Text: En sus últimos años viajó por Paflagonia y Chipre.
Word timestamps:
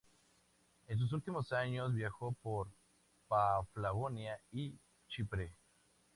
En 0.87 0.97
sus 0.97 1.13
últimos 1.13 1.51
años 1.53 1.93
viajó 1.93 2.31
por 2.41 2.67
Paflagonia 3.27 4.39
y 4.51 4.75
Chipre. 5.07 5.53